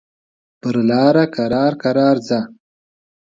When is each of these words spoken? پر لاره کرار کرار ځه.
پر 0.61 0.75
لاره 0.89 1.25
کرار 1.35 1.71
کرار 1.83 2.15
ځه. 2.27 2.39